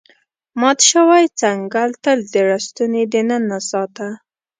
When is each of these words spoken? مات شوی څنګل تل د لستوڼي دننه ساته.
مات 0.59 0.79
شوی 0.89 1.23
څنګل 1.41 1.91
تل 2.03 2.19
د 2.33 2.35
لستوڼي 2.49 3.03
دننه 3.13 3.57
ساته. 3.69 4.07